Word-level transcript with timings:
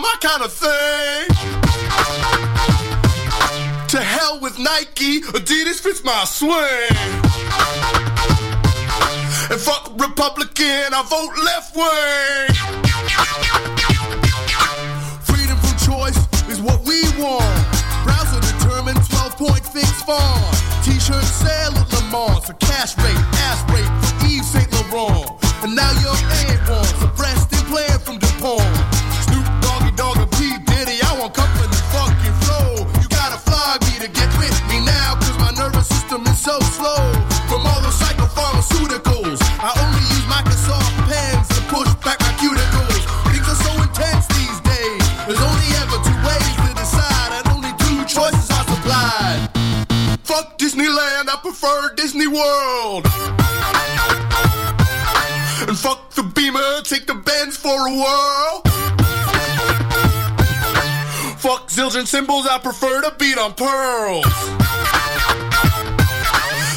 my 0.00 0.16
kind 0.20 0.42
of 0.42 0.52
thing. 0.52 1.28
To 3.88 4.00
hell 4.00 4.40
with 4.40 4.58
Nike, 4.58 5.20
Adidas 5.20 5.80
fits 5.80 6.02
my 6.04 6.24
swing. 6.24 6.54
And 9.50 9.60
fuck 9.60 9.92
Republican, 9.98 10.94
I 10.94 11.02
vote 11.10 11.34
left 11.44 11.76
wing. 11.76 12.54
Freedom 15.22 15.58
from 15.58 15.76
choice 15.84 16.18
is 16.48 16.60
what 16.62 16.80
we 16.86 17.02
want. 17.20 17.44
Browser 18.04 18.40
determined 18.40 19.00
12 19.10 19.36
point 19.36 19.66
fix 19.66 20.02
fall. 20.02 20.40
T-shirt 20.84 21.24
sale 21.24 21.74
at 21.76 21.92
Lamar's, 21.92 22.48
a 22.48 22.54
cash 22.54 22.96
rate, 22.98 23.24
ass 23.48 23.60
rate, 23.72 23.90
Yves 24.30 24.46
Saint 24.52 24.70
Laurent. 24.72 25.26
And 25.62 25.74
now 25.74 25.90
you're 26.00 26.14
A1. 26.14 26.89
Prefer 51.60 51.94
Disney 51.94 52.26
World. 52.26 53.04
And 55.68 55.76
fuck 55.76 56.10
the 56.14 56.22
beamer, 56.34 56.80
take 56.84 57.06
the 57.06 57.12
Benz 57.12 57.58
for 57.58 57.68
a 57.68 57.92
whirl. 58.00 58.62
Fuck 61.36 61.68
zildjian 61.68 62.06
cymbals, 62.06 62.46
I 62.46 62.58
prefer 62.62 63.02
to 63.02 63.14
beat 63.18 63.36
on 63.36 63.52
pearls. 63.52 64.24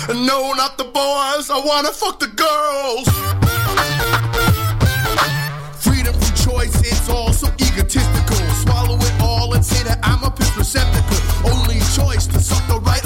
And 0.10 0.28
no, 0.28 0.52
not 0.52 0.78
the 0.78 0.84
boys, 0.84 1.50
I 1.50 1.62
wanna 1.63 1.94
fuck 1.94 2.20
the 2.20 2.28
girls. 2.28 3.08
Freedom 5.80 6.13
from 6.13 6.36
choice, 6.36 6.76
it's 6.82 7.08
all 7.08 7.32
so 7.32 7.48
egotistical. 7.58 8.36
Swallow 8.63 8.98
it 8.98 9.22
all 9.22 9.54
and 9.54 9.63
say 9.63 9.82
that 9.84 10.00
I'm 10.04 10.22
a 10.26 10.32
piss 10.32 10.58
receptacle. 10.58 11.50
Only 11.50 11.80
choice 11.96 12.28
to 12.28 12.39
suck 12.41 12.67
the 12.67 12.82
right 12.82 13.06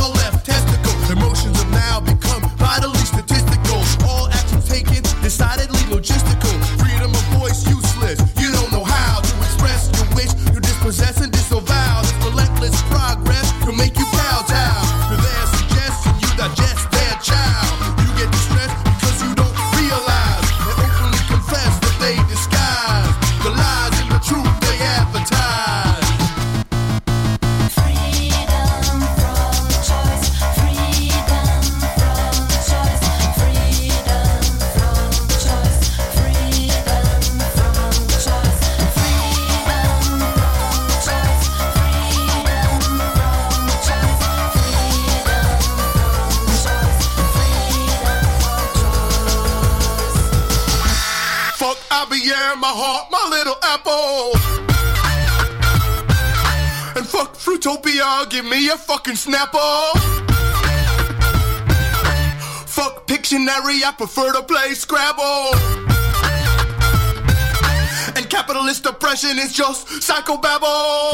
Fruitopia, 57.67 58.29
give 58.29 58.45
me 58.45 58.69
a 58.69 58.77
fucking 58.77 59.15
Snapple. 59.15 59.91
Fuck 62.65 63.05
Pictionary, 63.07 63.83
I 63.83 63.93
prefer 63.97 64.31
to 64.31 64.41
play 64.43 64.73
Scrabble. 64.73 65.53
And 68.15 68.29
capitalist 68.29 68.85
oppression 68.85 69.37
is 69.37 69.51
just 69.53 69.87
psychobabble. 69.87 71.11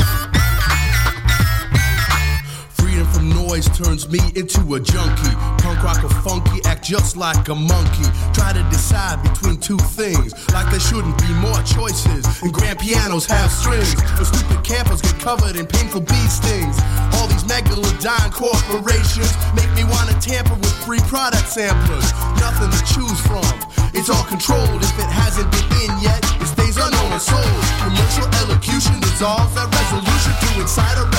Freedom 2.70 3.08
from 3.08 3.30
noise 3.30 3.68
turns 3.76 4.08
me 4.08 4.20
into 4.36 4.76
a 4.76 4.80
junkie. 4.80 5.36
Punk 5.64 5.84
rock 5.84 6.04
or 6.04 6.10
funky, 6.22 6.62
just 6.84 7.16
like 7.16 7.48
a 7.48 7.56
monkey. 7.56 8.04
Try 8.34 8.52
to 8.52 8.64
decide 8.70 9.24
between 9.24 9.58
two 9.58 9.78
things, 9.96 10.36
like 10.52 10.70
there 10.70 10.80
shouldn't 10.80 11.18
be 11.18 11.32
more 11.40 11.62
choices. 11.64 12.28
And 12.44 12.54
grand 12.54 12.80
pianos 12.80 13.26
have 13.26 13.50
strings. 13.50 13.96
The 14.20 14.26
stupid 14.26 14.64
campers 14.64 15.02
get 15.02 15.18
covered 15.20 15.56
in 15.56 15.66
painful 15.66 16.02
bee 16.02 16.28
stings. 16.28 16.76
All 17.16 17.28
these 17.28 17.48
megalodon 17.48 18.32
corporations 18.36 19.32
make 19.56 19.72
me 19.74 19.88
want 19.88 20.12
to 20.12 20.16
tamper 20.20 20.56
with 20.56 20.76
free 20.84 21.00
product 21.08 21.48
samplers. 21.48 22.12
Nothing 22.44 22.70
to 22.70 22.82
choose 22.84 23.20
from. 23.24 23.48
It's 23.96 24.10
all 24.10 24.26
controlled. 24.26 24.84
If 24.84 25.00
it 25.00 25.08
hasn't 25.08 25.48
been 25.56 25.88
in 25.88 25.92
yet, 26.04 26.20
it 26.42 26.48
stays 26.52 26.76
unknown 26.76 27.16
and 27.16 27.22
sold. 27.22 27.64
Commercial 27.80 28.28
elocution 28.44 29.00
dissolves 29.00 29.56
that 29.56 29.72
resolution 29.72 30.34
to 30.36 30.62
incite 30.62 30.98
a 31.00 31.13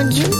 entendu 0.00 0.39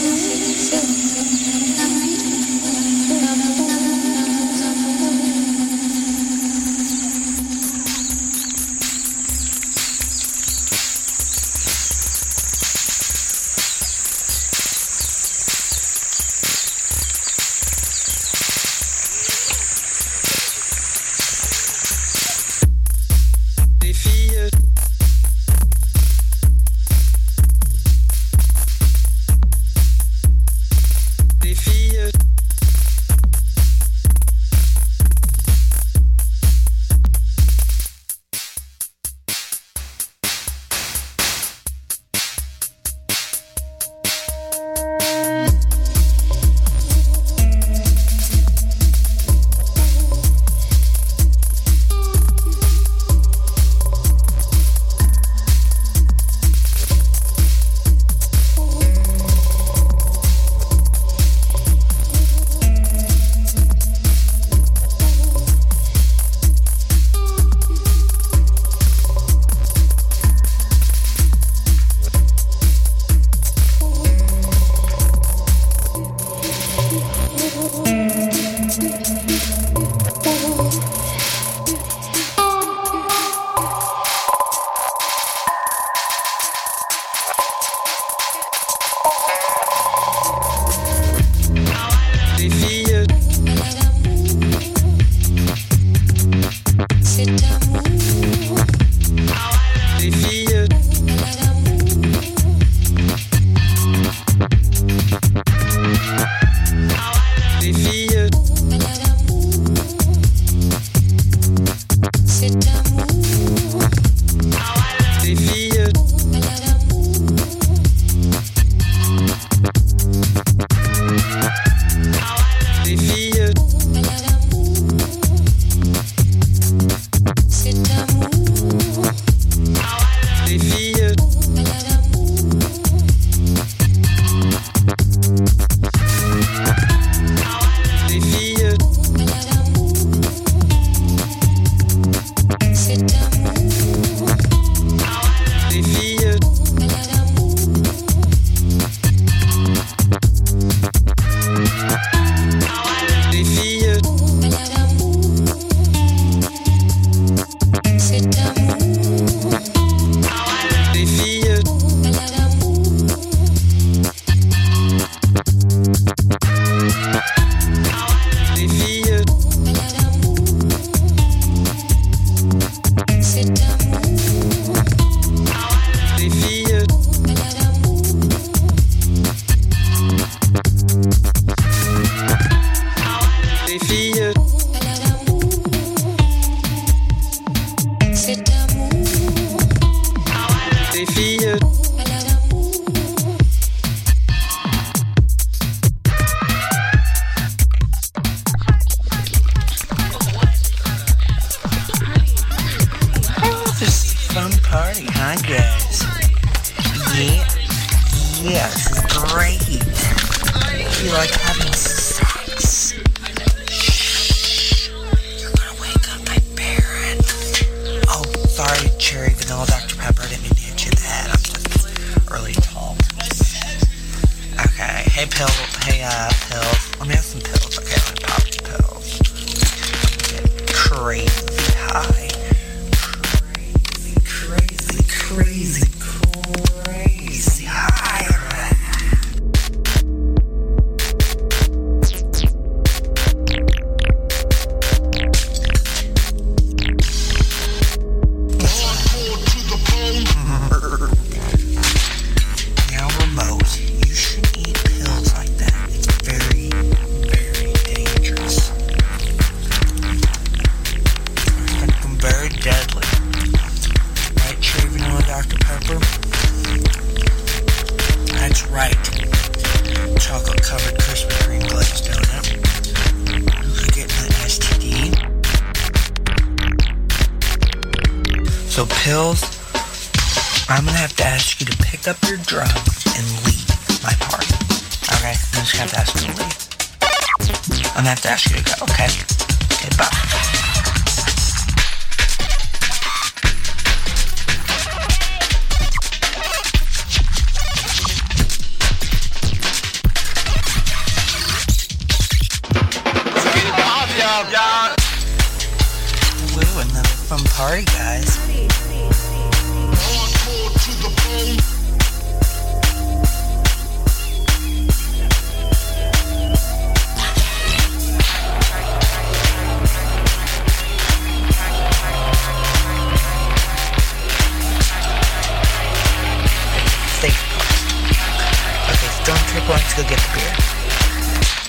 go 330.03 330.09
get 330.09 330.19
the 330.19 330.29
beer. 330.35 330.55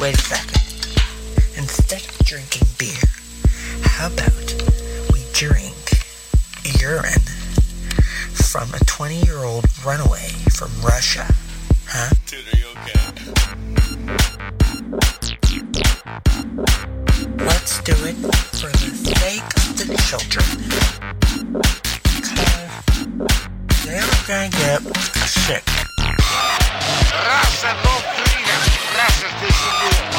Wait 0.00 0.14
a 0.14 0.20
second. 0.20 0.62
Instead 1.56 2.00
of 2.00 2.18
drinking 2.24 2.66
beer, 2.78 3.02
how 3.82 4.06
about 4.06 4.54
we 5.12 5.24
drink 5.32 5.74
urine 6.80 7.20
from 8.32 8.72
a 8.74 8.78
20 8.86 9.22
year 9.24 9.38
old 9.38 9.64
runaway 9.84 10.28
from 10.52 10.70
Russia? 10.82 11.26
Huh? 11.86 12.14
Dude, 12.26 12.46
are 12.52 12.58
you 12.58 12.68
okay? 12.78 12.98
Let's 17.44 17.82
do 17.82 17.92
it 18.06 18.16
for 18.56 18.70
the 18.70 18.90
sake 19.18 19.42
of 19.80 19.86
the 19.88 19.96
children. 20.08 20.46
Cause 22.22 23.84
they're 23.84 24.08
gonna 24.26 24.48
get 24.50 24.80
sick. 25.26 25.64
Russia, 27.24 28.21
assassins 29.02 29.40
this 29.40 30.02
year. 30.06 30.11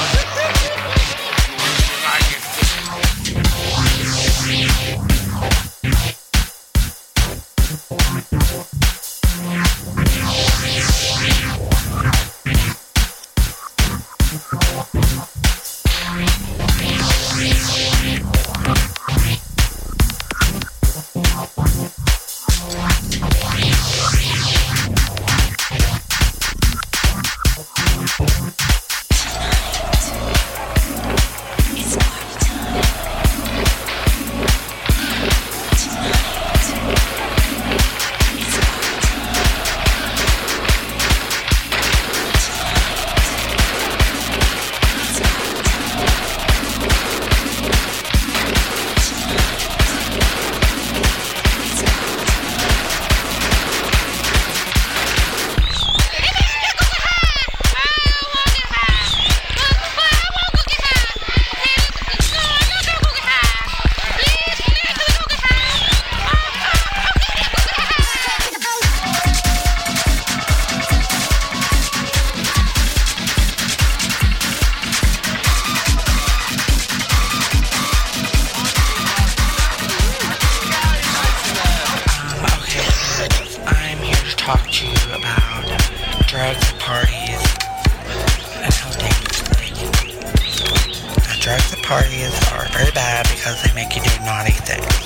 Music. 94.82 95.03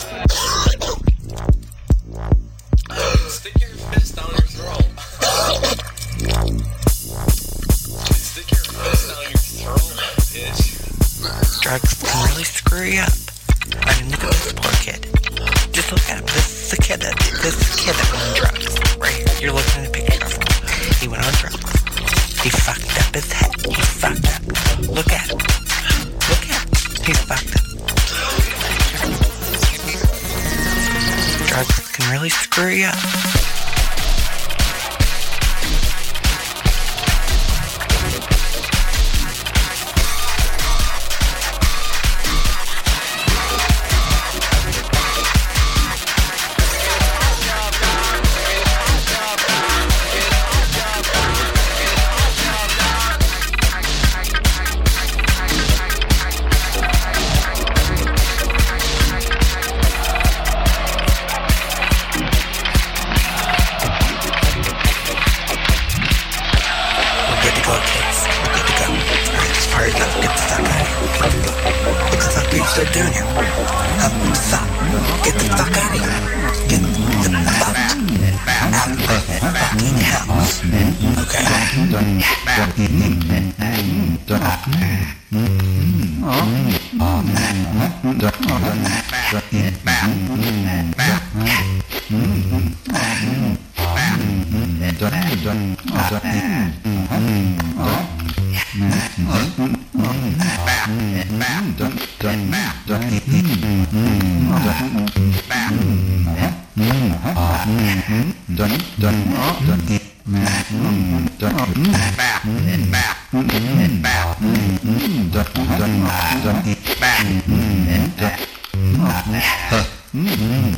Huh. 119.70 119.97
Mm-hmm. 120.14 120.78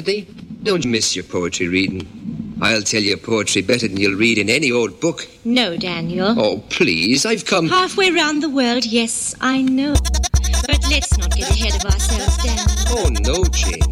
Saturday, 0.00 0.26
don't 0.62 0.86
miss 0.86 1.14
your 1.14 1.24
poetry 1.24 1.68
reading. 1.68 2.56
I'll 2.62 2.80
tell 2.80 3.02
you 3.02 3.18
poetry 3.18 3.60
better 3.60 3.86
than 3.86 3.98
you'll 3.98 4.16
read 4.16 4.38
in 4.38 4.48
any 4.48 4.72
old 4.72 4.98
book. 4.98 5.28
No, 5.44 5.76
Daniel. 5.76 6.40
Oh, 6.40 6.64
please, 6.70 7.26
I've 7.26 7.44
come. 7.44 7.68
Halfway 7.68 8.10
round 8.10 8.42
the 8.42 8.48
world, 8.48 8.86
yes, 8.86 9.34
I 9.42 9.60
know. 9.60 9.92
But 9.92 10.80
let's 10.88 11.18
not 11.18 11.36
get 11.36 11.50
ahead 11.50 11.84
of 11.84 11.92
ourselves, 11.92 12.38
Daniel. 12.38 12.66
Oh, 12.96 13.08
no, 13.10 13.44
Jane. 13.52 13.82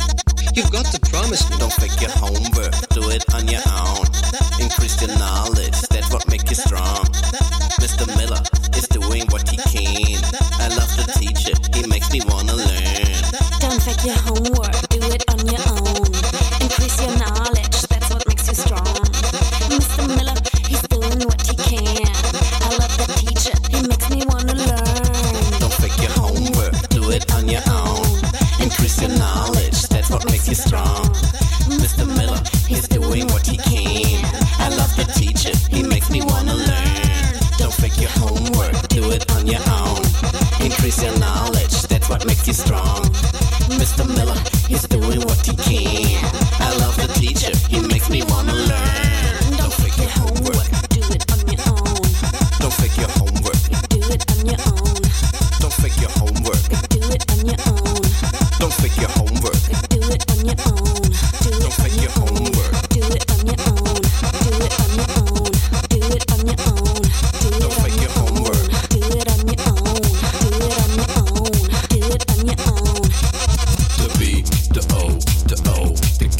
You've 0.54 0.72
got 0.72 0.86
to 0.86 1.00
promise 1.10 1.44
me. 1.50 1.58
Don't 1.58 1.78
make 1.78 2.00
your 2.00 2.10
homework, 2.12 2.72
do 2.88 3.10
it 3.10 3.24
on 3.34 3.46
your 3.46 3.60
own. 3.68 4.06
Increase 4.58 5.02
your 5.02 5.14
knowledge, 5.18 5.78
that's 5.90 6.10
what 6.10 6.26
makes 6.30 6.48
you 6.48 6.56
strong. 6.56 7.04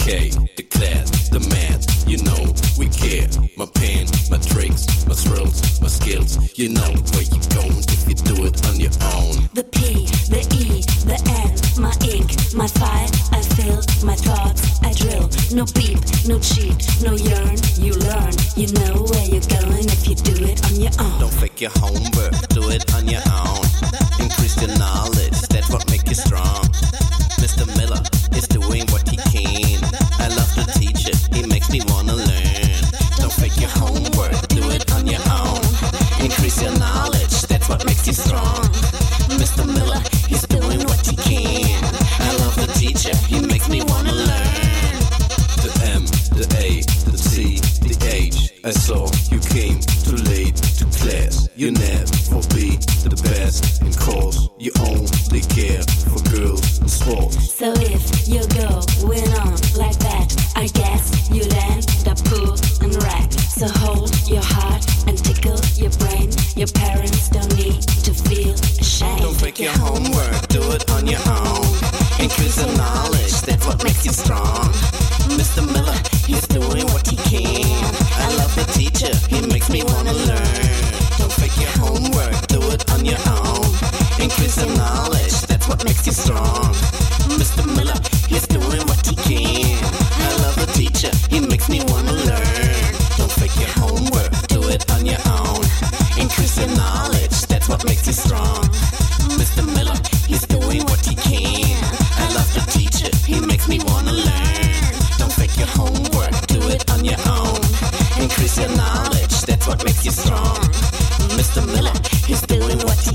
The 0.09 0.67
class, 0.71 1.29
the 1.29 1.39
math, 1.51 2.09
you 2.09 2.17
know, 2.25 2.55
we 2.79 2.89
care. 2.89 3.29
My 3.59 3.67
pen, 3.67 4.07
my 4.31 4.39
tricks, 4.39 4.87
my 5.07 5.15
thrills, 5.15 5.83
my 5.83 5.89
skills, 5.89 6.59
you 6.59 6.71
know 6.71 6.95
where 7.13 7.25
you 7.25 7.41
go. 7.51 7.58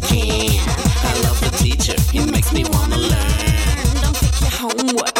can. 0.08 0.60
I 1.06 1.22
love 1.24 1.40
the 1.40 1.52
teacher, 1.58 1.96
he 2.12 2.26
makes 2.32 2.52
me 2.54 2.64
wanna 2.66 2.98
learn. 2.98 4.02
Don't 4.02 4.16
take 4.16 4.42
your 4.42 4.52
homework. 4.52 5.13